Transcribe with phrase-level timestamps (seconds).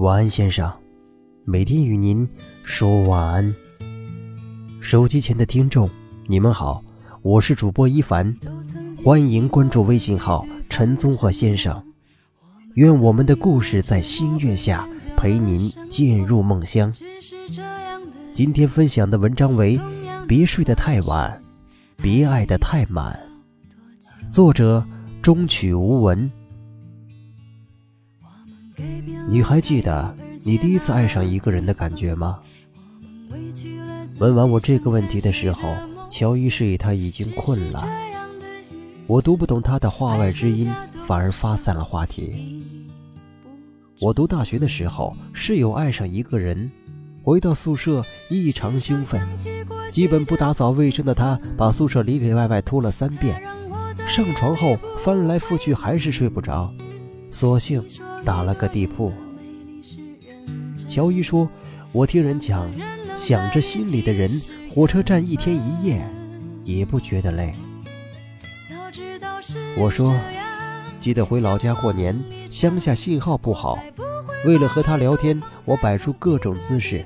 [0.00, 0.72] 晚安，先生。
[1.44, 2.26] 每天与您
[2.62, 3.54] 说晚安。
[4.80, 5.90] 手机前的听众，
[6.26, 6.82] 你们好，
[7.20, 8.34] 我是主播一凡，
[9.04, 11.84] 欢迎关注微信号陈宗鹤先生。
[12.76, 16.90] 愿我们的故事在星月下陪您渐入梦乡。
[18.32, 19.76] 今天分享的文章为
[20.26, 21.38] 《别睡得太晚，
[21.98, 23.20] 别爱得太满》，
[24.32, 24.82] 作者
[25.20, 26.30] 中曲无闻。
[29.28, 30.14] 你还记得
[30.44, 32.38] 你第一次爱上一个人的感觉吗？
[34.18, 35.74] 问完我这个问题的时候，
[36.10, 37.88] 乔伊示意他已经困了。
[39.06, 40.72] 我读不懂他的话外之音，
[41.06, 42.64] 反而发散了话题。
[44.00, 46.70] 我读大学的时候，室友爱上一个人，
[47.22, 49.20] 回到宿舍异常兴奋，
[49.90, 53.42] 基本不打扫卫生的他，把宿舍里里外外拖了三遍。
[54.08, 56.72] 上床后翻来覆去还是睡不着，
[57.30, 57.84] 索性。
[58.22, 59.10] 打了个地铺。
[60.86, 61.48] 乔伊说
[61.90, 62.70] ：“我听人讲，
[63.16, 64.30] 想着心里的人，
[64.74, 66.06] 火车站一天一夜
[66.64, 67.54] 也不觉得累。”
[69.74, 70.14] 我说
[71.00, 73.78] ：“记得回老家过年，乡下信号不好，
[74.44, 77.02] 为了和他聊天，我摆出各种姿势。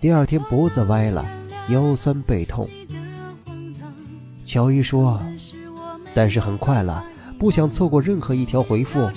[0.00, 1.26] 第二天脖子歪了，
[1.70, 2.70] 腰酸背痛。”
[4.46, 5.20] 乔伊说
[6.14, 7.04] ：“但是很快了，
[7.36, 9.10] 不想错过任何一条回复。”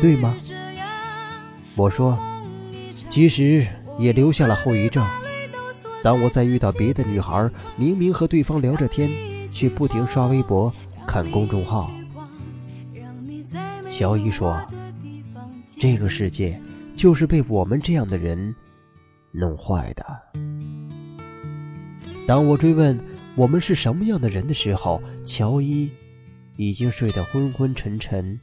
[0.00, 0.36] 对吗？
[1.74, 2.18] 我说，
[3.08, 3.66] 其实
[3.98, 5.04] 也留下了后遗症。
[6.02, 9.10] 当我再遇到别的女孩，明明和对方聊着天，
[9.50, 10.72] 却不停刷微博、
[11.06, 11.90] 看公众号。
[13.88, 14.58] 乔伊说
[15.78, 16.58] ：“这个世界
[16.96, 18.54] 就是被我们这样的人
[19.32, 20.04] 弄坏的。”
[22.26, 22.98] 当我追问
[23.34, 25.90] 我们是什么样的人的时候，乔伊
[26.56, 28.38] 已经睡得昏昏沉沉。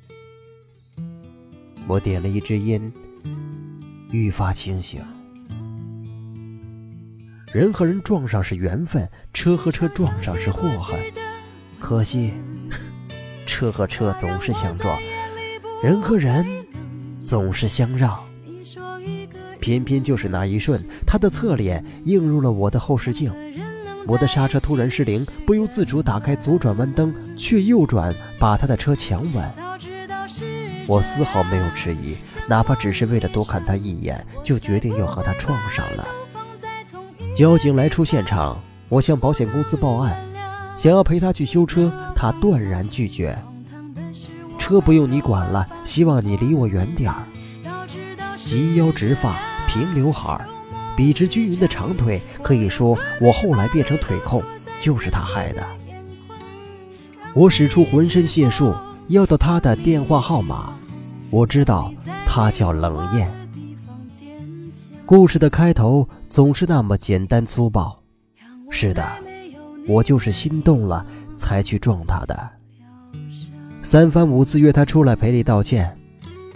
[1.87, 2.91] 我点了一支烟，
[4.11, 5.01] 愈发清醒。
[7.53, 10.99] 人和人撞上是缘分，车和车撞上是祸害。
[11.79, 12.33] 可惜，
[13.47, 14.99] 车和车总是相撞，
[15.81, 16.45] 人和人
[17.23, 18.19] 总是相让。
[19.61, 23.31] 偏偏就是那一瞬，他的侧脸映入了我的后视镜。
[24.05, 29.53] 我的刹车突然失灵，不由自主打开左转弯灯，却右转把他的车抢稳。
[30.87, 32.15] 我丝毫没有迟疑，
[32.47, 36.07] 哪怕只是为了多看他一眼，就决定要和他撞上了。
[37.35, 40.17] 交警来出现场，我向保险公司报案，
[40.77, 43.37] 想要陪他去修车，他断然拒绝。
[44.57, 47.23] 车不用你管了，希望你离我远点儿。
[48.37, 49.35] 及腰直发，
[49.67, 50.39] 平刘海，
[50.95, 54.41] 笔直均匀的长腿，可以说我后来变成腿控，
[54.79, 55.61] 就是他害的。
[57.33, 58.73] 我使出浑身解数。
[59.09, 60.73] 要到他的电话号码，
[61.29, 61.93] 我知道
[62.25, 63.31] 他叫冷艳。
[65.05, 67.97] 故事的开头总是那么简单粗暴。
[68.69, 69.07] 是的，
[69.87, 71.05] 我就是心动了
[71.37, 72.49] 才去撞他的。
[73.81, 75.95] 三番五次约他出来赔礼道歉，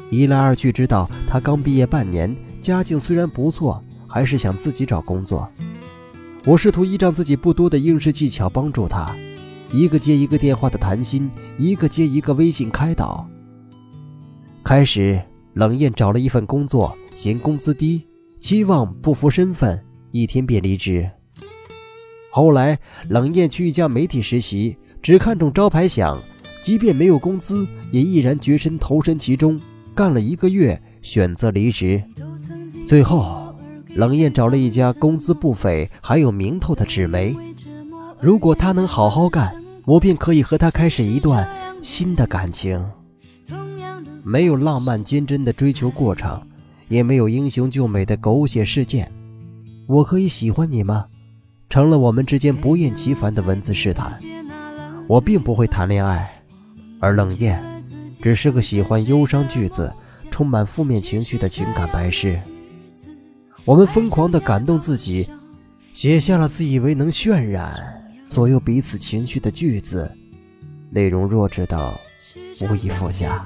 [0.10, 5.50] 一来二去知道他刚毕业半年，家境虽然不错，还是想自己找工作。
[6.44, 9.10] 我试图依仗自己不多的应试技巧帮助他。
[9.74, 13.26] 一个接一个电话的谈心，一个接一个微信开导。
[14.64, 15.22] 开始，
[15.54, 18.06] 冷艳找了一份工作，嫌工资低，
[18.38, 19.82] 期望不符身份，
[20.12, 21.10] 一天便离职。
[22.32, 22.78] 后来，
[23.08, 26.22] 冷艳去一家媒体实习，只看重招牌响，
[26.62, 29.60] 即便没有工资，也毅然决身投身其中。
[29.96, 32.04] 干了一个月，选择离职。
[32.86, 33.56] 最后，
[33.96, 37.34] 冷艳找了一家工资不菲还有名头的纸媒。
[38.20, 39.61] 如果他能好好干。
[39.86, 41.48] 我便可以和他开始一段
[41.82, 42.84] 新的感情，
[44.24, 46.40] 没有浪漫坚贞的追求过程，
[46.88, 49.12] 也没有英雄救美的狗血事件。
[49.88, 51.06] 我可以喜欢你吗？
[51.70, 54.14] 成了我们之间不厌其烦的文字试探。
[55.08, 56.32] 我并不会谈恋爱，
[57.00, 57.62] 而冷艳
[58.22, 59.92] 只是个喜欢忧伤句子、
[60.30, 62.40] 充满负面情绪的情感白痴。
[63.66, 65.28] 我们疯狂地感动自己，
[65.92, 68.01] 写下了自以为能渲染。
[68.32, 70.10] 左右彼此情绪的句子，
[70.90, 71.94] 内容弱智到
[72.62, 73.44] 无以复加，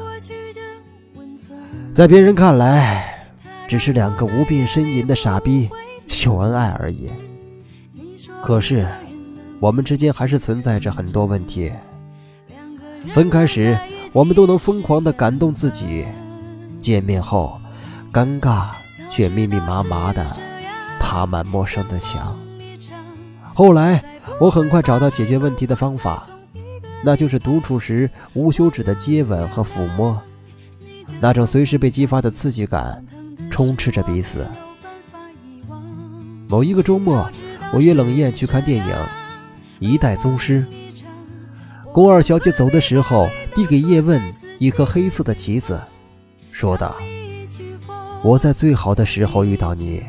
[1.92, 3.28] 在别人看来，
[3.68, 5.68] 只是两个无病呻吟的傻逼
[6.08, 7.10] 秀恩爱而已。
[8.44, 8.88] 可是，
[9.60, 11.72] 我们之间还是存在着很多问题。
[13.12, 13.76] 分开时，
[14.14, 16.06] 我们都能疯狂地感动自己；
[16.80, 17.60] 见面后，
[18.14, 18.70] 尴尬
[19.10, 20.24] 却密密麻麻地
[21.00, 22.40] 爬满陌生的墙。
[23.52, 24.06] 后来。
[24.40, 26.28] 我很快找到解决问题的方法，
[27.04, 30.22] 那就是独处时无休止的接吻和抚摸，
[31.22, 33.04] 那种随时被激发的刺激感，
[33.50, 34.46] 充斥着彼此。
[36.50, 37.30] 某一个周末，
[37.74, 38.94] 我约冷艳去看电影
[39.80, 40.66] 《一代宗师》。
[41.94, 44.22] 宫二小姐走的时候，递给叶问
[44.60, 45.80] 一颗黑色的棋子，
[46.52, 46.94] 说道
[48.22, 50.04] ：“我在最好的时候遇到你，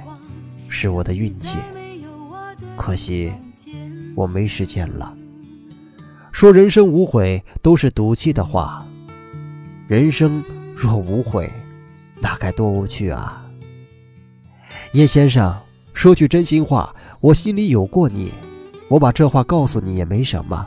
[0.69, 1.59] 是我的运气。
[2.77, 3.33] 可惜
[4.17, 5.15] 我没时间了。
[6.33, 8.85] 说人生无悔都是赌气的话，
[9.87, 10.43] 人生
[10.75, 11.49] 若无悔，
[12.21, 13.47] 那该多无趣啊！
[14.93, 15.57] 叶先生。”
[15.97, 18.31] 说句真心话，我心里有过你，
[18.89, 20.67] 我把这话告诉你也没什么。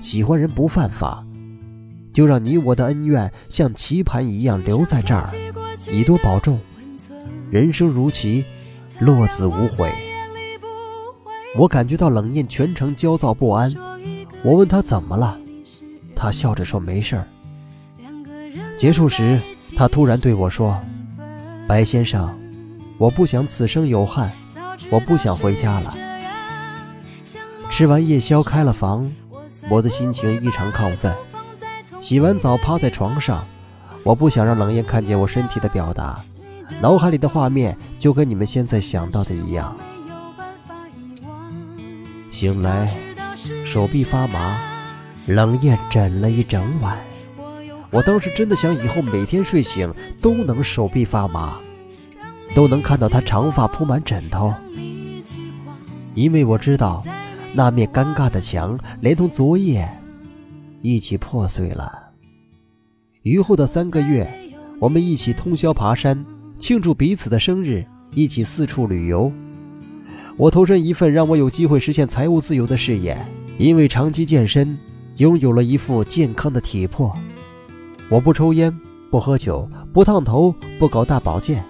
[0.00, 1.26] 喜欢人不犯法，
[2.12, 5.28] 就让你我的恩怨像棋盘一样留在这儿，
[5.90, 6.60] 以多保重。
[7.50, 8.44] 人生如棋，
[9.00, 9.92] 落子无悔。
[11.56, 13.72] 我感觉到冷艳全程焦躁不安，
[14.42, 15.36] 我问他怎么了，
[16.16, 17.26] 他笑着说没事儿。
[18.78, 19.40] 结束时，
[19.76, 20.78] 他突然对我说
[21.68, 22.34] ：“白先生，
[22.98, 24.30] 我不想此生有憾。”
[24.90, 25.94] 我不想回家了。
[27.70, 29.10] 吃完夜宵，开了房，
[29.70, 31.14] 我的心情异常亢奋。
[32.00, 33.42] 洗完澡，趴在床上，
[34.02, 36.20] 我不想让冷艳看见我身体的表达，
[36.82, 39.74] 脑海里的画面就跟你们现在想到的一样。
[42.42, 42.92] 醒来，
[43.64, 44.60] 手臂发麻，
[45.26, 46.98] 冷艳枕了一整晚。
[47.92, 49.88] 我当时真的想，以后每天睡醒
[50.20, 51.60] 都能手臂发麻。
[52.52, 54.52] 都能看到他长发铺满枕头，
[56.14, 57.04] 因为我知道，
[57.54, 59.88] 那面尴尬的墙连同昨夜
[60.80, 62.10] 一起破碎了。
[63.22, 64.28] 余后的三个月，
[64.80, 66.24] 我们一起通宵爬山，
[66.58, 69.32] 庆祝彼此的生日，一起四处旅游。
[70.36, 73.16] 我投身一份让我有机会实现财务自由的事业，
[73.58, 74.76] 因为长期健身，
[75.16, 77.14] 拥有了一副健康的体魄。
[78.08, 78.76] 我不抽烟，
[79.10, 81.62] 不喝酒，不烫头，不搞大保健。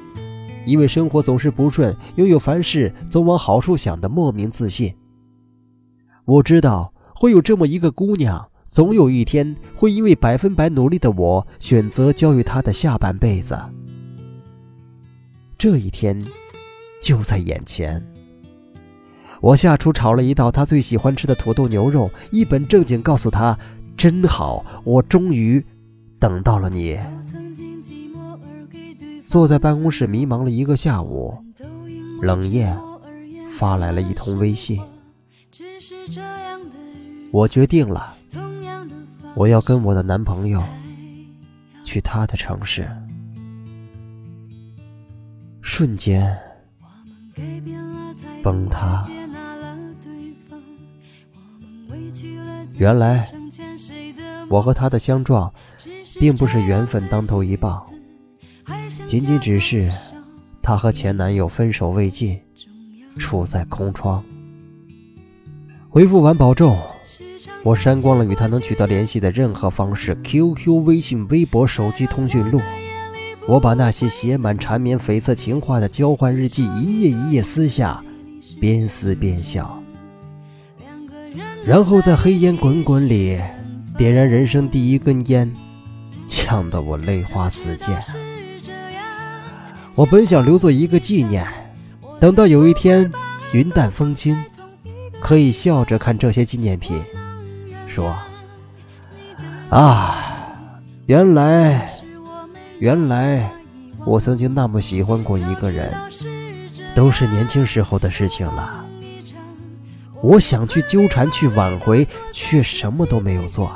[0.64, 4.94] 因为生活总是不顺，拥有凡事总往好处想的莫名自信。
[6.24, 13.58] 我知道会有这么一个姑娘，总有一天会因为百分百努力的我选择教育她的下半辈子。
[15.58, 16.24] 这一天
[17.02, 18.11] 就在眼前。
[19.42, 23.58] 我下厨炒了一道他最喜欢吃的土豆牛肉，一本正经告诉他
[23.98, 25.62] ：“真好，我终于
[26.20, 26.96] 等到了你。”
[29.26, 31.36] 坐在办公室迷茫了一个下午，
[32.20, 32.78] 冷艳
[33.50, 34.80] 发来了一通微信。
[37.32, 38.14] 我决定了，
[39.34, 40.62] 我要跟我的男朋友
[41.82, 42.88] 去他的城市。
[45.60, 46.38] 瞬间
[48.40, 49.04] 崩塌。
[52.82, 53.24] 原来
[54.48, 55.52] 我和他的相撞，
[56.18, 57.80] 并不是缘分当头一棒。
[59.06, 59.88] 仅仅只是，
[60.60, 62.40] 她和前男友分手未尽，
[63.16, 64.24] 处在空窗。
[65.88, 66.76] 回复完保重，
[67.62, 72.60] 我删光了与他能取得联系的任何方式，QQ、微信、微博、手机通讯录。
[73.46, 78.02] 我把那些写满缠绵悱恻情话的交换日记一页一页撕下，
[78.60, 79.81] 边撕边笑。
[81.64, 83.40] 然后在黑烟滚滚里，
[83.96, 85.50] 点燃人生第一根烟，
[86.26, 88.00] 呛得我泪花四溅。
[89.94, 91.46] 我本想留作一个纪念，
[92.18, 93.10] 等到有一天
[93.52, 94.36] 云淡风轻，
[95.20, 97.00] 可以笑着看这些纪念品，
[97.86, 98.12] 说
[99.70, 100.16] ：“啊，
[101.06, 101.88] 原来，
[102.80, 103.48] 原来
[104.04, 105.94] 我曾经那么喜欢过一个人，
[106.94, 108.81] 都是年轻时候的事情了。
[110.22, 113.70] 我想去纠缠，去挽回，却什么都没有做。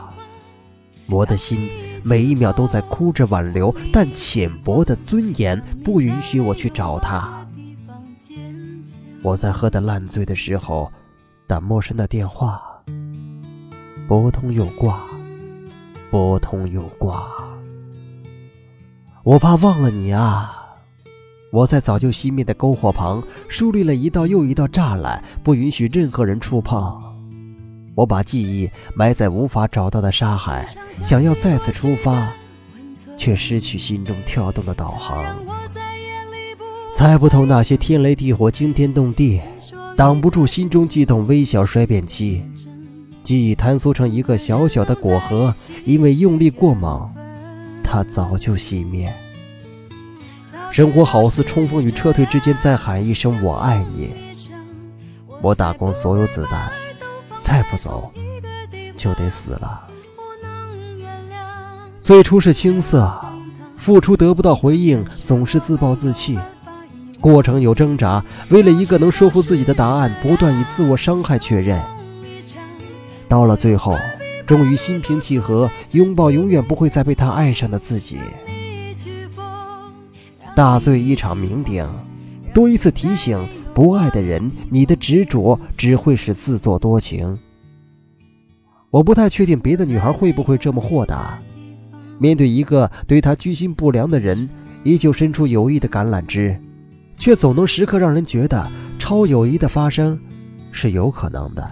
[1.09, 1.69] 我的心。”
[2.07, 7.45] 每一秒都在哭着挽留，但浅薄的尊严不允许我去找他。
[9.23, 10.89] 我在喝得烂醉的时候，
[11.49, 12.63] 打陌生的电话，
[14.07, 15.01] 拨通又挂，
[16.09, 17.27] 拨通又挂。
[19.25, 20.56] 我怕忘了你啊！
[21.53, 27.01] 我在早就熄灭的篝火旁树立了一道又一道栅栏，不允许任何人触碰。
[27.95, 30.69] 我把记忆埋在无法找到的沙海，
[31.03, 32.31] 想要再次出发，
[33.17, 35.25] 却失去心中跳动的导航。
[36.93, 39.41] 猜不透那些天雷地火、惊天动地，
[39.97, 42.45] 挡不住心中悸动微小衰变期。
[43.23, 47.11] 记忆坍缩成一个小小的果核，因为用力过猛，
[47.83, 49.13] 它早就熄灭。
[50.77, 54.15] 生活好似冲锋与撤退之间，再喊一声“我爱你”。
[55.41, 56.71] 我打光所有子弹。
[57.41, 58.13] 再不走，
[58.95, 59.87] 就得死了。
[62.03, 63.11] 最初是青涩，
[63.79, 66.39] 付出得不到回应，总是自暴自弃。
[67.23, 71.81] 过程有挣扎，为了一个能说服自己的答案，不断以自我伤害确认。
[73.29, 73.97] 到了最后，
[74.45, 78.19] 终于心平气和，拥抱永远不会再被他爱上的自己。
[80.57, 81.87] 大醉一场酩酊，
[82.55, 83.39] 多一次提醒：
[83.75, 87.39] 不爱的人，你的执着只会是自作多情。
[88.89, 91.39] 我不太确定别的女孩会不会这么豁达，
[92.19, 94.49] 面对一个对她居心不良的人，
[94.83, 96.59] 依旧伸出友谊的橄榄枝，
[97.19, 98.67] 却总能时刻让人觉得
[98.99, 100.19] 超友谊的发生
[100.73, 101.71] 是有可能的。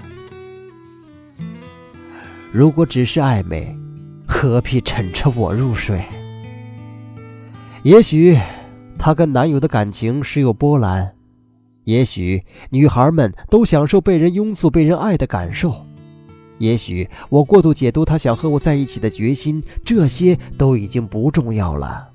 [2.53, 3.75] 如果只是暧昧，
[4.27, 6.05] 何必枕着我入睡？
[7.83, 8.39] 也许。
[9.05, 11.13] 她跟男友的感情时有波澜，
[11.85, 15.85] 也许女孩们都享受被人拥簇、被人爱的感受，
[16.57, 22.13] 也许我过度解读她想和我在一起的决心，这些都已经不重要了。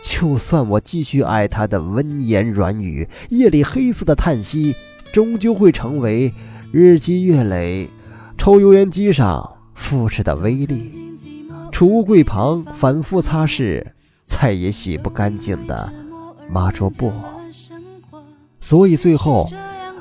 [0.00, 4.76] 就算我继续爱她的温言软语，夜里黑色的叹息，
[5.12, 6.32] 终究会成为
[6.70, 7.90] 日积月累、
[8.38, 11.18] 抽油烟机上复制的微粒，
[11.72, 13.84] 储物柜旁反复擦拭。
[14.24, 15.92] 再也洗不干净的
[16.50, 17.12] 抹桌布，
[18.58, 19.46] 所以最后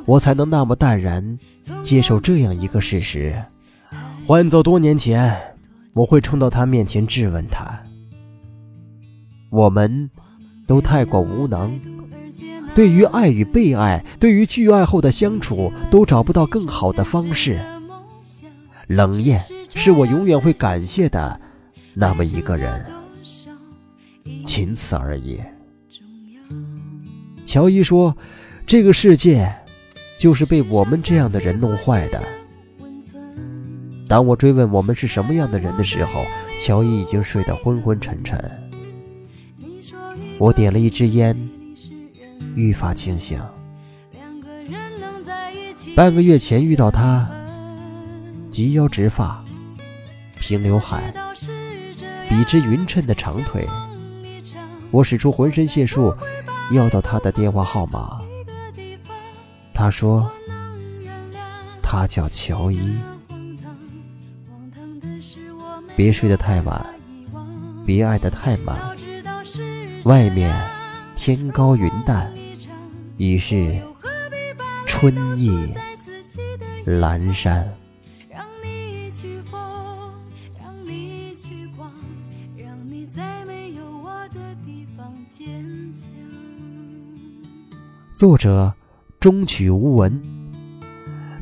[0.05, 1.37] 我才能那么淡然
[1.83, 3.41] 接受这样一个事实：
[4.25, 5.37] 换做多年前，
[5.93, 7.77] 我会冲到他面前质问他。
[9.49, 10.09] 我们
[10.65, 11.79] 都太过无能，
[12.73, 17.59] 对于爱与被爱，对于拒爱后的相处，都找不到更好的方式。
[18.87, 19.41] 冷艳
[19.75, 21.39] 是我永远会感谢的
[21.93, 22.83] 那么一个人。
[24.45, 25.39] 仅此而已。
[27.45, 28.15] 乔伊说
[28.65, 29.53] ：“这个世界
[30.17, 32.23] 就是被我们这样的人弄坏的。”
[34.07, 36.23] 当我追问我们是什么样的人的时候，
[36.59, 38.39] 乔伊已经睡得昏昏沉沉。
[40.37, 41.37] 我点了一支烟，
[42.55, 43.39] 愈发清醒。
[45.95, 47.29] 半个月前遇到他，
[48.51, 49.43] 及腰直发，
[50.35, 51.13] 平刘海，
[52.29, 53.67] 笔直匀称的长腿。
[54.93, 56.15] 我使出浑身解数，
[56.71, 58.21] 要到他的电话号码。
[59.73, 60.31] 他说
[61.81, 62.95] ：“他叫乔伊。”
[65.97, 66.85] 别睡得太晚，
[67.83, 68.95] 别爱得太满。
[70.03, 70.55] 外面
[71.15, 72.31] 天高云淡，
[73.17, 73.75] 已是
[74.85, 75.73] 春意
[76.85, 77.67] 阑珊。
[88.23, 88.71] 作者：
[89.19, 90.21] 中曲无闻。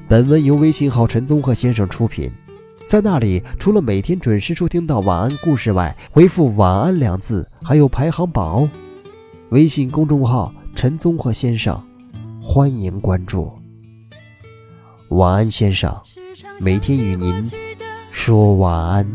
[0.07, 2.31] 本文由微信号陈宗鹤先生出品。
[2.87, 8.69] 在那里，除了每天准时收听到晚安故事外，回复“晚安”两字还有排行榜哦。
[9.51, 11.79] 微信公众号陈宗鹤先生，
[12.41, 13.53] 欢迎关注。
[15.09, 15.95] 晚安，先生，
[16.59, 17.39] 每天与您
[18.09, 19.07] 说晚安。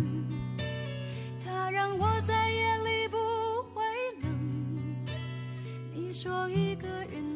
[6.12, 7.35] 说一个人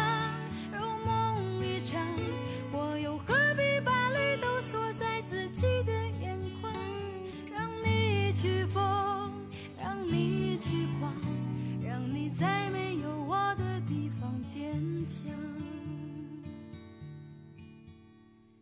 [12.41, 14.73] 在没有我的地方坚
[15.05, 15.31] 强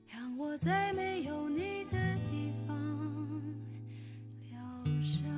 [0.05, 1.97] 让我在没有你的
[2.29, 2.77] 地方
[4.49, 4.59] 疗
[5.01, 5.28] 伤。